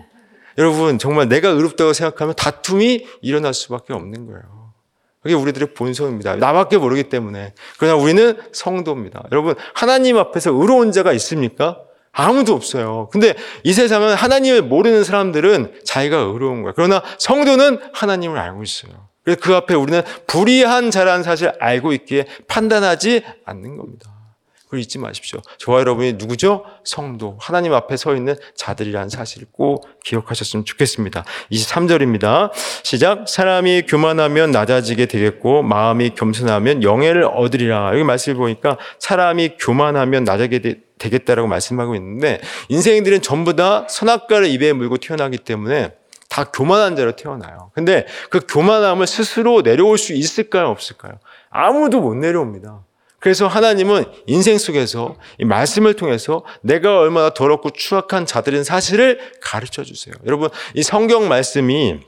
[0.57, 4.64] 여러분, 정말 내가 의롭다고 생각하면 다툼이 일어날 수밖에 없는 거예요.
[5.25, 6.35] 그게 우리들의 본성입니다.
[6.35, 7.55] 나밖에 모르기 때문에.
[7.79, 9.23] 그러나 우리는 성도입니다.
[9.31, 11.79] 여러분, 하나님 앞에서 의로운 자가 있습니까?
[12.11, 13.09] 아무도 없어요.
[13.11, 13.33] 근데
[13.63, 16.73] 이 세상은 하나님을 모르는 사람들은 자기가 의로운 거예요.
[16.75, 18.91] 그러나 성도는 하나님을 알고 있어요.
[19.23, 24.11] 그래서 그 앞에 우리는 불의한 자라는 사실을 알고 있기에 판단하지 않는 겁니다.
[24.75, 25.39] 그걸 잊지 마십시오.
[25.57, 26.65] 저와 여러분이 누구죠?
[26.83, 27.37] 성도.
[27.39, 31.23] 하나님 앞에 서 있는 자들이라는 사실을 꼭 기억하셨으면 좋겠습니다.
[31.51, 32.51] 23절입니다.
[32.83, 33.27] 시작.
[33.27, 37.91] 사람이 교만하면 낮아지게 되겠고, 마음이 겸손하면 영예를 얻으리라.
[37.93, 44.97] 여기 말씀을 보니까 사람이 교만하면 낮아지게 되겠다라고 말씀하고 있는데, 인생들은 전부 다 선악과를 입에 물고
[44.97, 45.93] 태어나기 때문에
[46.29, 47.71] 다 교만한 자로 태어나요.
[47.73, 50.67] 근데 그 교만함을 스스로 내려올 수 있을까요?
[50.67, 51.13] 없을까요?
[51.49, 52.83] 아무도 못 내려옵니다.
[53.25, 60.13] 그래서 하나님은 인생 속에서 이 말씀을 통해서 내가 얼마나 더럽고 추악한 자들인 사실을 가르쳐 주세요.
[60.27, 62.01] 여러분, 이 성경 말씀이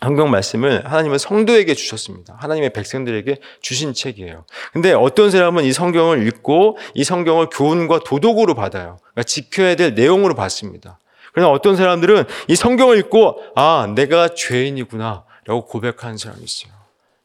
[0.00, 2.36] 성경 말씀을 하나님은 성도에게 주셨습니다.
[2.38, 4.44] 하나님의 백성들에게 주신 책이에요.
[4.72, 8.98] 근데 어떤 사람은 이 성경을 읽고 이 성경을 교훈과 도덕으로 받아요.
[9.00, 11.00] 그러니까 지켜야 될 내용으로 받습니다.
[11.32, 16.73] 그러나 어떤 사람들은 이 성경을 읽고 아 내가 죄인이구나 라고 고백하는 사람이 있어요.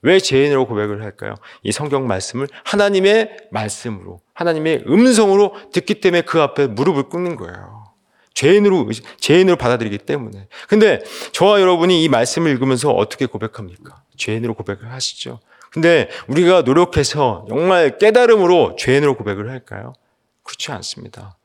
[0.02, 1.36] 왜 죄인으로 고백을 할까요?
[1.64, 7.86] 이 성경 말씀을 하나님의 말씀으로 하나님의 음성으로 듣기 때문에 그 앞에 무릎을 꿇는 거예요.
[8.34, 10.48] 죄인으로 죄인으로 받아들이기 때문에.
[10.70, 11.02] 근데
[11.34, 14.04] 저와 여러분이 이 말씀을 읽으면서 어떻게 고백합니까?
[14.16, 15.40] 죄인으로 고백을 하시죠.
[15.72, 19.94] 근데 우리가 노력해서 정말 깨달음으로 죄인으로 고백을 할까요?
[20.44, 21.38] 그렇지 않습니다.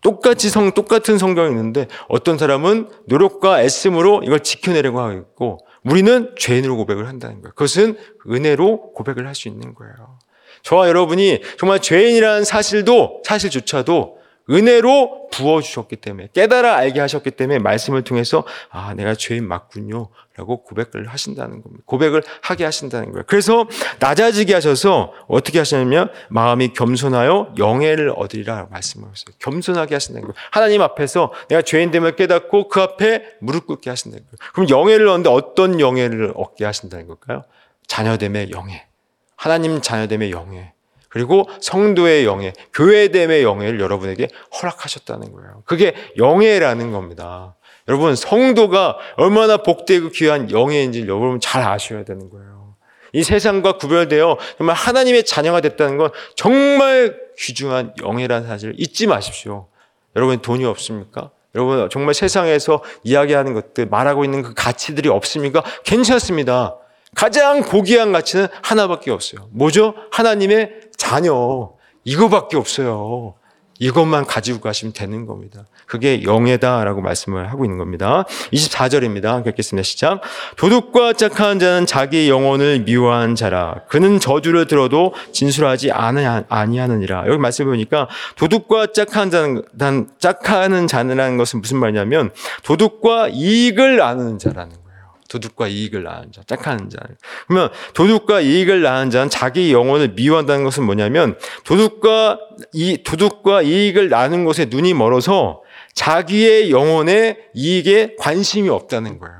[0.00, 5.58] 똑같이 성, 똑같은 성경이 있는데 어떤 사람은 노력과 애씀으로 이걸 지켜내려고 하고 있고
[5.88, 7.52] 우리는 죄인으로 고백을 한다는 거예요.
[7.54, 7.96] 그것은
[8.28, 10.18] 은혜로 고백을 할 수 있는 거예요.
[10.62, 14.17] 저와 여러분이 정말 죄인이라는 사실도 사실조차도
[14.50, 21.08] 은혜로 부어주셨기 때문에 깨달아 알게 하셨기 때문에 말씀을 통해서 아 내가 죄인 맞군요 라고 고백을
[21.08, 21.82] 하신다는 겁니다.
[21.84, 23.24] 고백을 하게 하신다는 거예요.
[23.26, 23.66] 그래서
[23.98, 29.34] 낮아지게 하셔서 어떻게 하시냐면 마음이 겸손하여 영예를 얻으리라 말씀하셨어요.
[29.40, 30.34] 겸손하게 하신다는 거예요.
[30.52, 34.52] 하나님 앞에서 내가 죄인됨을 깨닫고 그 앞에 무릎 꿇게 하신다는 거예요.
[34.54, 37.42] 그럼 영예를 얻는데 어떤 영예를 얻게 하신다는 걸까요?
[37.88, 38.86] 자녀됨의 영예.
[39.34, 40.72] 하나님 자녀됨의 영예.
[41.08, 44.28] 그리고 성도의 영예, 교회됨의 영예를 여러분에게
[44.60, 45.62] 허락하셨다는 거예요.
[45.64, 47.56] 그게 영예라는 겁니다.
[47.88, 52.74] 여러분, 성도가 얼마나 복되고 귀한 영예인지 여러분 잘 아셔야 되는 거예요.
[53.12, 59.68] 이 세상과 구별되어 정말 하나님의 자녀가 됐다는 건 정말 귀중한 영예라는 사실을 잊지 마십시오.
[60.16, 61.30] 여러분 돈이 없습니까?
[61.54, 65.62] 여러분 정말 세상에서 이야기하는 것들 말하고 있는 그 가치들이 없습니까?
[65.84, 66.76] 괜찮습니다.
[67.14, 69.48] 가장 고귀한 가치는 하나밖에 없어요.
[69.52, 69.94] 뭐죠?
[70.10, 71.72] 하나님의 자녀.
[72.04, 73.34] 이거밖에 없어요.
[73.80, 75.64] 이것만 가지고 가시면 되는 겁니다.
[75.86, 78.24] 그게 영예다라고 말씀을 하고 있는 겁니다.
[78.52, 79.46] 24절입니다.
[79.46, 79.84] 읽겠습니다.
[79.84, 80.20] 시작.
[80.56, 83.82] 도둑과 짝한 자는 자기 영혼을 미워한 자라.
[83.88, 87.28] 그는 저주를 들어도 진술하지 아니하느니라.
[87.28, 92.30] 여기 말씀을 보니까 도둑과 짝한 자는 짝하는 자라는 것은 무슨 말이냐면
[92.64, 94.87] 도둑과 이익을 나누는 자라는 거예요.
[95.28, 96.98] 도둑과 이익을 낳은 자, 짝하는 자.
[97.46, 102.38] 그러면 도둑과 이익을 낳은 자는 자기 영혼을 미워한다는 것은 뭐냐면 도둑과
[102.72, 105.62] 이 도둑과 이익을 나눈 것에 눈이 멀어서
[105.94, 109.38] 자기의 영혼의 이익에 관심이 없다는 거예요.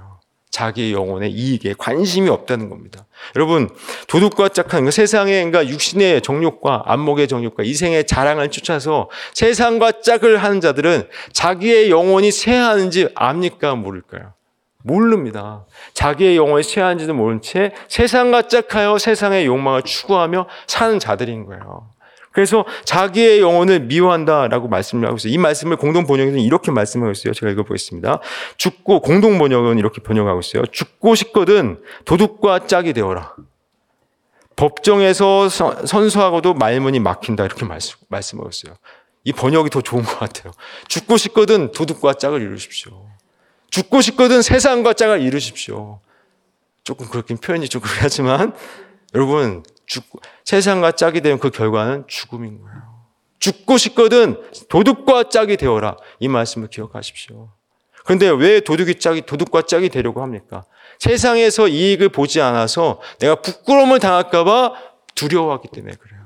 [0.50, 3.06] 자기의 영혼의 이익에 관심이 없다는 겁니다.
[3.36, 3.68] 여러분,
[4.08, 10.60] 도둑과 짝한 그 세상의 그러니까 육신의 정욕과 안목의 정욕과 이생의 자랑을 쫓아서 세상과 짝을 하는
[10.60, 14.37] 자들은 자기의 영혼이 쇠하는지 압니까 모를까요?
[14.84, 15.66] 모릅니다.
[15.94, 21.90] 자기의 영혼이 쇠한지도 모른 채 세상과 짝하여 세상의 욕망을 추구하며 사는 자들인 거예요.
[22.30, 25.32] 그래서 자기의 영혼을 미워한다라고 말씀을 하고 있어요.
[25.32, 27.32] 이 말씀을 공동 번역에서는 이렇게 말씀하고 있어요.
[27.32, 28.20] 제가 읽어보겠습니다.
[28.56, 30.64] 죽고 공동 번역은 이렇게 번역하고 있어요.
[30.66, 33.34] 죽고 싶거든 도둑과 짝이 되어라.
[34.54, 38.76] 법정에서 선수하고도 말문이 막힌다 이렇게 말씀, 말씀하고 있어요.
[39.24, 40.52] 이 번역이 더 좋은 것 같아요.
[40.86, 43.07] 죽고 싶거든 도둑과 짝을 이루십시오.
[43.70, 46.00] 죽고 싶거든 세상과 짝을 이루십시오.
[46.84, 48.54] 조금 그렇게 표현이 좀 그렇지만
[49.14, 50.04] 여러분 죽
[50.44, 52.98] 세상과 짝이 되면 그 결과는 죽음인 거예요.
[53.38, 57.50] 죽고 싶거든 도둑과 짝이 되어라 이 말씀을 기억하십시오.
[58.04, 60.64] 그런데 왜 도둑이 짝이 도둑과 짝이 되려고 합니까?
[60.98, 64.72] 세상에서 이익을 보지 않아서 내가 부끄러움을 당할까봐
[65.14, 66.17] 두려워하기 때문에 그래요.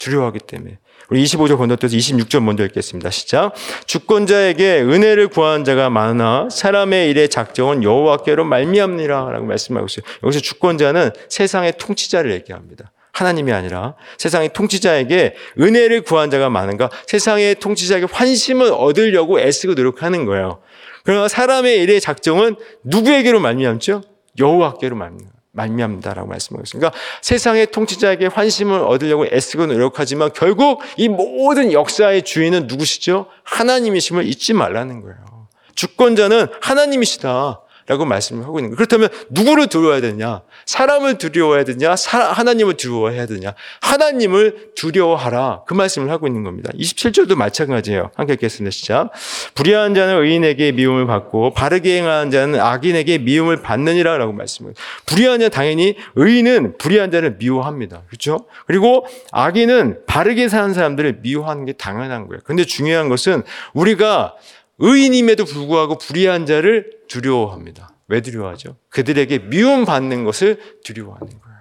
[0.00, 0.78] 두려워하기 때문에.
[1.10, 3.10] 우리 25절 건너뛰어서 26절 먼저 읽겠습니다.
[3.10, 3.52] 시작.
[3.86, 10.04] 주권자에게 은혜를 구하는 자가 많으나 사람의 일의 작정은 여호와께로 말미암니라 라고 말씀하고 있어요.
[10.22, 12.92] 여기서 주권자는 세상의 통치자를 얘기합니다.
[13.12, 16.90] 하나님이 아니라 세상의 통치자에게 은혜를 구한 자가 많은가?
[17.06, 20.62] 세상의 통치자에게 환심을 얻으려고 애쓰고 노력하는 거예요.
[21.04, 24.02] 그러나 사람의 일의 작정은 누구에게로 말미암죠?
[24.38, 25.39] 여호와께로 말미암니다.
[25.52, 26.90] 말미암다라고 말씀하고 있습니다.
[26.90, 33.26] 그러니까 세상의 통치자에게 환심을 얻으려고 애쓰고 노력하지만 결국 이 모든 역사의 주인은 누구시죠?
[33.44, 35.48] 하나님이심을 잊지 말라는 거예요.
[35.74, 37.60] 주권자는 하나님이시다.
[37.86, 38.76] 라고 말씀을 하고 있는 거예요.
[38.76, 40.42] 그렇다면 누구를 두려워해야 되냐?
[40.66, 41.96] 사람을 두려워해야 되냐?
[41.96, 43.54] 사, 하나님을 두려워해야 되냐?
[43.80, 45.62] 하나님을 두려워하라.
[45.66, 46.70] 그 말씀을 하고 있는 겁니다.
[46.74, 48.10] 27절도 마찬가지예요.
[48.14, 48.70] 함께 읽겠습니다.
[48.70, 49.10] 시작.
[49.54, 54.74] 불의한 자는 의인에게 미움을 받고 바르게 행하는 자는 악인에게 미움을 받느니라 라고 말씀을
[55.06, 58.02] 불의한 자 당연히 의인은 불의한 자를 미워합니다.
[58.08, 58.46] 그렇죠?
[58.66, 62.40] 그리고 악인은 바르게 사는 사람들을 미워하는 게 당연한 거예요.
[62.44, 64.34] 근데 중요한 것은 우리가
[64.80, 67.94] 의인임에도 불구하고 불의한 자를 두려워합니다.
[68.08, 68.76] 왜 두려워하죠?
[68.88, 71.58] 그들에게 미움 받는 것을 두려워하는 거예요.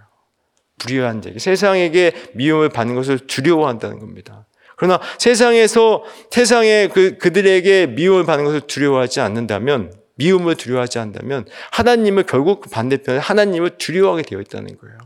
[0.79, 4.47] 불의한 자에게 세상에게 미움을 받는 것을 두려워한다는 겁니다.
[4.77, 12.61] 그러나 세상에서 세상에 그 그들에게 미움을 받는 것을 두려워하지 않는다면 미움을 두려워하지 않는다면 하나님을 결국
[12.61, 14.97] 그 반대편에 하나님을 두려워하게 되어 있다는 거예요.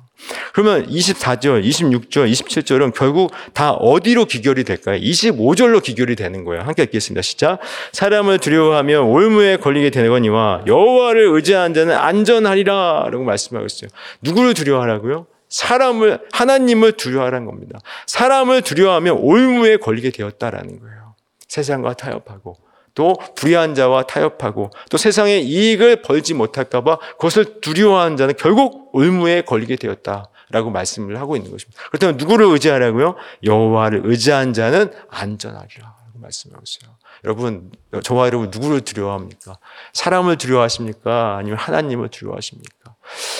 [0.54, 5.00] 그러면 24절, 26절, 27절은 결국 다 어디로 기결이 될까요?
[5.00, 6.64] 25절로 기결이 되는 거예요.
[6.64, 7.22] 함께 읽겠습니다.
[7.22, 7.60] 시작.
[7.92, 13.90] 사람을 두려워하면 올무에 걸리게 되거니와 여호와를 의지하는 자는 안전하리라라고 말씀하고 있어요.
[14.22, 15.28] 누구를 두려워하라고요?
[15.50, 17.80] 사람을 하나님을 두려워하라는 겁니다.
[18.08, 21.16] 사람을 두려워하면 올무에 걸리게 되었다라는 거예요.
[21.48, 22.58] 세상과 타협하고
[22.96, 29.76] 또 불의한 자와 타협하고 또 세상의 이익을 벌지 못할까봐 그것을 두려워하는 자는 결국 올무에 걸리게
[29.78, 31.82] 되었다라고 말씀을 하고 있는 것입니다.
[31.90, 33.16] 그렇다면 누구를 의지하라고요?
[33.44, 36.96] 여호와를 의지한 자는 안전하리라고 말씀하고 있어요.
[37.26, 37.72] 여러분,
[38.04, 39.58] 저와 여러분 누구를 두려워합니까?
[39.94, 41.38] 사람을 두려워하십니까?
[41.38, 42.96] 아니면 하나님을 두려워하십니까?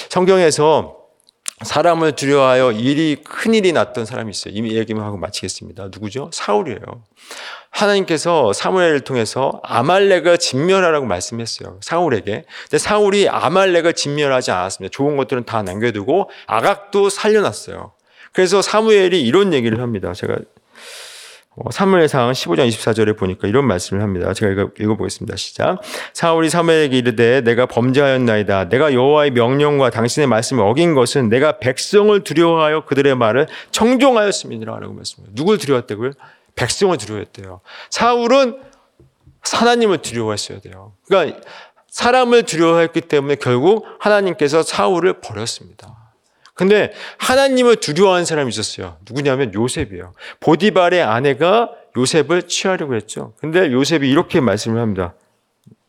[0.10, 1.03] 성경에서
[1.62, 4.54] 사람을 두려워하여 일이 큰 일이 났던 사람이 있어요.
[4.56, 5.86] 이미 얘기만 하고 마치겠습니다.
[5.86, 6.30] 누구죠?
[6.34, 6.80] 사울이에요.
[7.70, 11.80] 하나님께서 사무엘을 통해서 아말렉을 진멸하라고 말씀했어요.
[11.82, 12.46] 사울에게.
[12.64, 14.92] 근데 사울이 아말렉을 진멸하지 않았습니다.
[14.92, 17.94] 좋은 것들은 다 남겨두고 아각도 살려놨어요.
[18.34, 20.14] 그래서 사무엘이 이런 얘기를 합니다.
[20.14, 20.38] 제가 어,
[21.70, 24.34] 사무엘상 15장 24절에 보니까 이런 말씀을 합니다.
[24.34, 25.36] 제가 읽어, 읽어 보겠습니다.
[25.36, 25.80] 시작.
[26.14, 28.70] 사울이 사무엘에게 이르되 내가 범죄하였나이다.
[28.70, 35.32] 내가 여호와의 명령과 당신의 말씀을 어긴 것은 내가 백성을 두려워하여 그들의 말을 청종하였음이니라라고 말씀해요.
[35.36, 36.12] 누굴 두려웠다고요?
[36.56, 37.62] 백성을 두려워했대요.
[37.90, 38.60] 사울은
[39.42, 40.94] 하나님을 두려워했어야 돼요.
[41.08, 41.40] 그러니까
[41.90, 46.03] 사람을 두려워했기 때문에 결국 하나님께서 사울을 버렸습니다.
[46.54, 48.98] 근데 하나님을 두려워하는 사람이 있었어요.
[49.08, 50.14] 누구냐면 요셉이에요.
[50.40, 53.34] 보디발의 아내가 요셉을 취하려고 했죠.
[53.40, 55.14] 근데 요셉이 이렇게 말씀을 합니다.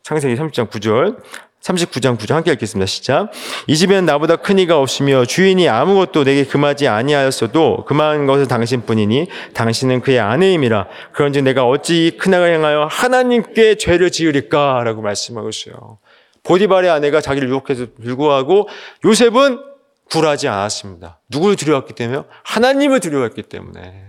[0.03, 1.17] 창세기 30장 9절.
[1.61, 2.85] 39장 9절 함께 읽겠습니다.
[2.85, 3.31] 시작.
[3.65, 10.01] 이 집에는 나보다 큰 이가 없으며 주인이 아무것도 내게 금하지 아니하였어도 금한 것은 당신뿐이니 당신은
[10.01, 10.87] 그의 아내임이라.
[11.11, 15.97] 그런즉 내가 어찌 큰 악을 행하여 하나님께 죄를 지으리까라고 말씀하고 있어요.
[16.43, 18.69] 보디발의 아내가 자기를 유혹해서 불구하고
[19.03, 19.74] 요셉은
[20.11, 21.19] 굴하지 않았습니다.
[21.29, 22.25] 누구를 두려웠기 때문에요?
[22.43, 24.05] 하나님을 두려웠기 때문에.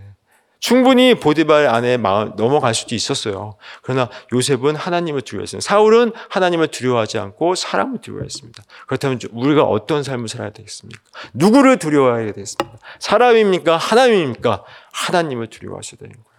[0.58, 3.56] 충분히 보디발 안에 넘어갈 수도 있었어요.
[3.82, 5.60] 그러나 요셉은 하나님을 두려워했어요.
[5.60, 8.64] 사울은 하나님을 두려워하지 않고 사람을 두려워했습니다.
[8.86, 11.02] 그렇다면 우리가 어떤 삶을 살아야 되겠습니까?
[11.34, 12.78] 누구를 두려워해야 되겠습니까?
[12.98, 13.76] 사람입니까?
[13.76, 14.64] 하나님입니까?
[14.92, 16.35] 하나님을 두려워하셔야 되는 거예요.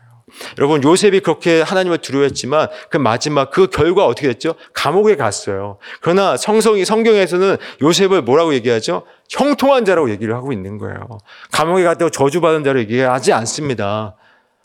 [0.58, 4.56] 여러분 요셉이 그렇게 하나님을 두려워했지만 그 마지막 그 결과 어떻게 됐죠?
[4.74, 5.78] 감옥에 갔어요.
[6.02, 9.04] 그러나 성성이 성경에서는 요셉을 뭐라고 얘기하죠?
[9.30, 11.08] 형통한 자라고 얘기를 하고 있는 거예요.
[11.52, 14.16] 감옥에 갔다고 저주받은 자로 얘기하지 않습니다.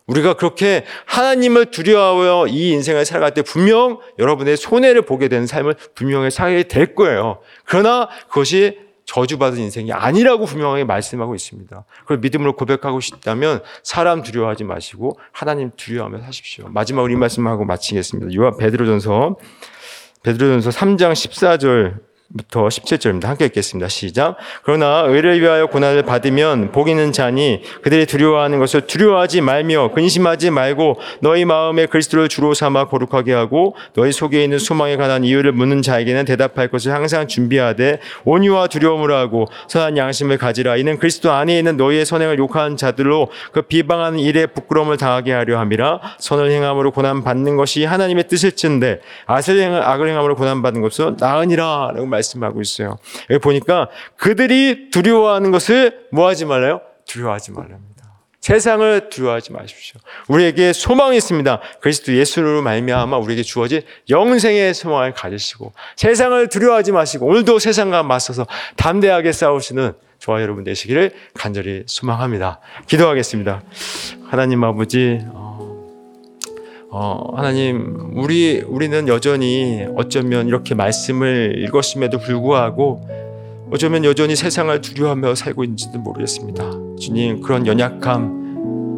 [0.06, 6.30] 우리가 그렇게 하나님을 두려워하여 이 인생을 살아갈 때 분명 여러분의 손해를 보게 되는 삶을 분명히
[6.30, 7.38] 살게 될 거예요.
[7.64, 8.78] 그러나 그것이
[9.12, 11.84] 저주받은 인생이 아니라고 분명하게 말씀하고 있습니다.
[12.00, 16.68] 그걸 믿음으로 고백하고 싶다면 사람 두려워하지 마시고 하나님 두려워하며 사십시오.
[16.68, 18.34] 마지막으로 이 말씀하고 마치겠습니다.
[18.34, 19.36] 요한 베드로전서
[20.22, 22.00] 베드로전서 3장 14절
[22.38, 23.24] 17절입니다.
[23.26, 23.88] 함께 읽겠습니다.
[23.88, 24.36] 시작.
[24.62, 30.98] 그러나 의를 위하여 고난을 받으면 복 있는 자니 그들이 두려워하는 것을 두려워하지 말며 근심하지 말고
[31.20, 36.24] 너희 마음에 그리스도를 주로 삼아 거룩하게 하고 너희 속에 있는 소망에 관한 이유를 묻는 자에게는
[36.24, 42.06] 대답할 것을 항상 준비하되 온유와 두려움으로 하고 선한 양심을 가지라 이는 그리스도 안에 있는 너희의
[42.06, 47.84] 선행을 욕하는 자들로 그 비방하는 일에 부끄러움을 당하게 하려 함이라 선을 행함으로 고난 받는 것이
[47.84, 52.98] 하나님의 뜻일진데 악을 행함으로 고난 받는 것은 나으니라라고 말 씀하고 있어요.
[53.30, 56.80] 여기 보니까 그들이 두려워하는 것을 뭐 하지 말아요?
[57.06, 57.92] 두려워하지 말랍니다.
[58.40, 60.00] 세상을 두려워하지 마십시오.
[60.26, 61.60] 우리에게 소망이 있습니다.
[61.80, 69.30] 그리스도 예수로 말미암아 우리에게 주어진 영생의 소망을 가지시고 세상을 두려워하지 마시고 오늘도 세상과 맞서서 담대하게
[69.30, 72.60] 싸우시는 저와 여러분 되시기를 간절히 소망합니다.
[72.86, 73.62] 기도하겠습니다.
[74.28, 75.20] 하나님 아버지,
[76.94, 83.00] 어, 어, 하나님, 우리 우리는 여전히 어쩌면 이렇게 말씀을 읽었음에도 불구하고
[83.70, 86.70] 어쩌면 여전히 세상을 두려워하며 살고 있는지도 모르겠습니다.
[87.00, 88.42] 주님, 그런 연약함,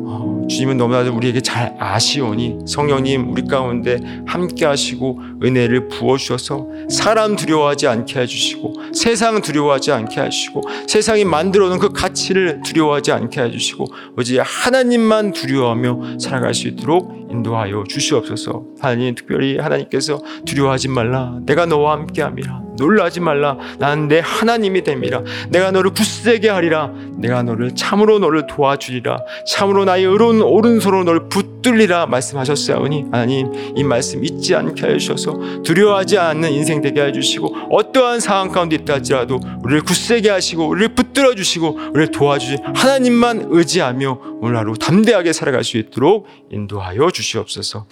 [0.08, 7.36] 어, 주님은 너무나도 우리에게 잘 아시오니 성령님 우리 가운데 함께 하시고 은혜를 부어 주셔서 사람
[7.36, 13.40] 두려워하지 않게 해 주시고 세상 두려워하지 않게 하시고 세상이 만들어 놓은 그 가치를 두려워하지 않게
[13.40, 13.86] 해 주시고
[14.18, 18.64] 오직 하나님만 두려워하며 살아갈 수 있도록 인도하여 주시옵소서.
[18.80, 21.38] 하나님 특별히 하나님께서 두려워하지 말라.
[21.44, 22.62] 내가 너와 함께 함이라.
[22.76, 23.56] 놀라지 말라.
[23.78, 25.22] 나는 내 하나님이 됨이라.
[25.50, 26.90] 내가 너를 굳세게 하리라.
[27.16, 29.18] 내가 너를 참으로 너를 도와주리라.
[29.46, 36.18] 참으로 나의 의로운 오른손으로 너를 붙들리라 말씀하셨사오니 하나님 이 말씀 잊지 않게 해 주셔서 두려워하지
[36.18, 41.34] 않는 인생 되게 해 주시고 어떠한 상황 가운데 있다 할지라도 우리를 굳세게 하시고 우리를 붙들어
[41.34, 47.86] 주시고 우리를 도와주시 하나님만 의지하며 오늘 하루 담대하게 살아갈 수 있도록 인도하여 주시옵소서.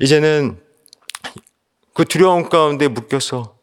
[0.00, 0.58] 이제는
[1.94, 3.55] 그 두려움 가운데 묶여서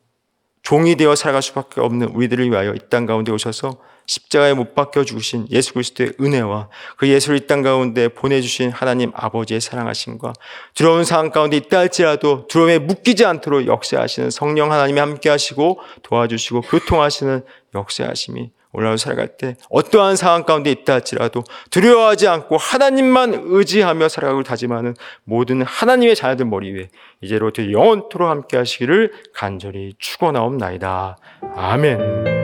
[0.63, 5.47] 종이 되어 살아갈 수밖에 없는 우리들을 위하여 이 땅 가운데 오셔서 십자가에 못 박혀 죽으신
[5.49, 10.33] 예수 그리스도의 은혜와 그 예수를 이 땅 가운데 보내주신 하나님 아버지의 사랑하심과
[10.73, 17.43] 두려운 상황 가운데 있다 할지라도 두려움에 묶이지 않도록 역사하시는 성령 하나님이 함께 하시고 도와주시고 교통하시는
[17.75, 24.95] 역사하심이 하루 살아갈 때 어떠한 상황 가운데 있다 할지라도 두려워하지 않고 하나님만 의지하며 살아가고 다짐하는
[25.23, 26.89] 모든 하나님의 자녀들 머리 위에
[27.21, 31.17] 이제로부터 영원토록 함께 하시기를 간절히 축원하옵나이다.
[31.55, 32.42] 아멘.